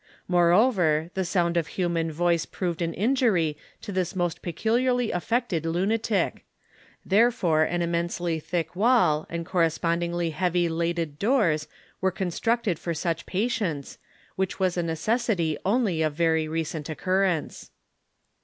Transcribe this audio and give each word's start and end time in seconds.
Moreover, 0.27 1.11
tlie 1.15 1.27
sound 1.27 1.57
of 1.57 1.67
human 1.77 2.11
voice 2.11 2.47
proved 2.47 2.81
an 2.81 2.91
injury 2.95 3.55
to 3.81 3.91
this 3.91 4.15
most 4.15 4.41
peculiarly 4.41 5.11
affected 5.11 5.63
lunatic; 5.63 6.43
therefore 7.05 7.61
an 7.65 7.83
im 7.83 7.91
mensely 7.91 8.41
thick 8.41 8.75
wall, 8.75 9.27
and 9.29 9.45
correspondingly 9.45 10.31
heavy 10.31 10.67
laded 10.67 11.19
doors 11.19 11.67
were 12.01 12.09
constructed 12.09 12.79
for 12.79 12.95
such 12.95 13.27
patients, 13.27 13.99
which 14.35 14.59
was 14.59 14.75
a 14.75 14.81
necessity 14.81 15.55
only 15.63 16.01
of 16.01 16.15
very 16.15 16.47
recent 16.47 16.89
occurrence. 16.89 17.69